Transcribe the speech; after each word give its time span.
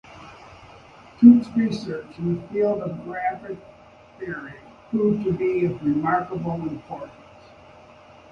Tutte's 1.19 1.55
research 1.55 2.17
in 2.17 2.33
the 2.41 2.47
field 2.47 2.81
of 2.81 3.03
graph 3.03 3.43
theory 4.17 4.55
proved 4.89 5.23
to 5.25 5.31
be 5.31 5.65
of 5.65 5.79
remarkable 5.83 6.55
importance. 6.55 7.13